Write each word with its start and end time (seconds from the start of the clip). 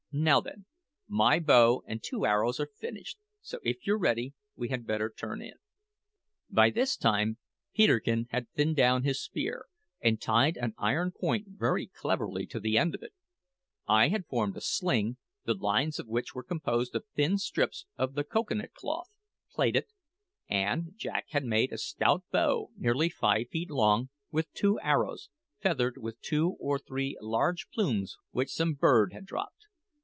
Now, 0.13 0.41
then, 0.41 0.65
my 1.07 1.39
bow 1.39 1.83
and 1.87 2.03
two 2.03 2.25
arrows 2.25 2.59
are 2.59 2.67
finished; 2.77 3.17
so, 3.39 3.59
if 3.63 3.87
you're 3.87 3.97
ready, 3.97 4.33
we 4.57 4.67
had 4.67 4.85
better 4.85 5.09
turn 5.09 5.41
in." 5.41 5.53
By 6.49 6.69
this 6.69 6.97
time 6.97 7.37
Peterkin 7.73 8.27
had 8.29 8.49
thinned 8.51 8.75
down 8.75 9.03
his 9.03 9.23
spear, 9.23 9.67
and 10.01 10.19
tied 10.19 10.57
an 10.57 10.73
iron 10.77 11.11
point 11.13 11.47
very 11.55 11.87
cleverly 11.87 12.45
to 12.47 12.59
the 12.59 12.77
end 12.77 12.93
of 12.93 13.01
it; 13.03 13.13
I 13.87 14.09
had 14.09 14.25
formed 14.27 14.57
a 14.57 14.59
sling, 14.59 15.15
the 15.45 15.53
lines 15.53 15.97
of 15.97 16.07
which 16.09 16.35
were 16.35 16.43
composed 16.43 16.93
of 16.93 17.05
thin 17.15 17.37
strips 17.37 17.85
of 17.95 18.13
the 18.15 18.25
cocoa 18.25 18.55
nut 18.55 18.73
cloth, 18.73 19.07
plaited; 19.53 19.85
and 20.49 20.91
Jack 20.97 21.27
had 21.29 21.45
made 21.45 21.71
a 21.71 21.77
stout 21.77 22.25
bow, 22.33 22.69
nearly 22.75 23.07
five 23.07 23.47
feet 23.47 23.71
long, 23.71 24.09
with 24.29 24.51
two 24.51 24.77
arrows, 24.81 25.29
feathered 25.61 25.95
with 25.97 26.19
two 26.19 26.57
or 26.59 26.77
three 26.77 27.17
large 27.21 27.69
plumes 27.69 28.17
which 28.31 28.51
some 28.51 28.73
bird 28.73 29.13
had 29.13 29.25
dropped. 29.25 29.67